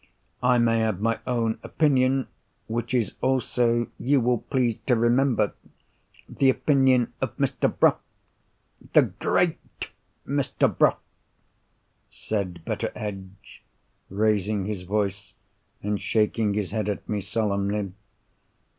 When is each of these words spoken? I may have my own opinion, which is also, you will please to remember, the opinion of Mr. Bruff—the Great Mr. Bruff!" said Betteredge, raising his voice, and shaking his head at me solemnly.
I 0.41 0.57
may 0.57 0.79
have 0.79 0.99
my 0.99 1.19
own 1.27 1.59
opinion, 1.61 2.27
which 2.65 2.91
is 2.91 3.13
also, 3.21 3.85
you 3.99 4.19
will 4.19 4.39
please 4.39 4.79
to 4.87 4.95
remember, 4.95 5.53
the 6.27 6.49
opinion 6.49 7.13
of 7.21 7.37
Mr. 7.37 7.71
Bruff—the 7.77 8.99
Great 9.03 9.59
Mr. 10.25 10.75
Bruff!" 10.75 10.97
said 12.09 12.65
Betteredge, 12.65 13.61
raising 14.09 14.65
his 14.65 14.81
voice, 14.81 15.33
and 15.83 16.01
shaking 16.01 16.55
his 16.55 16.71
head 16.71 16.89
at 16.89 17.07
me 17.07 17.21
solemnly. 17.21 17.91